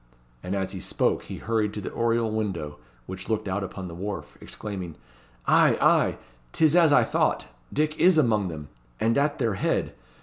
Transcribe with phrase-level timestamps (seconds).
[0.41, 3.93] And as he spoke he hurried to the oriel window which looked out upon the
[3.93, 4.95] wharf, exclaiming
[5.45, 6.17] "Ay, ay,
[6.53, 7.45] 't is as I thought.
[7.71, 8.69] Dick is among them,
[8.99, 9.93] and at their head.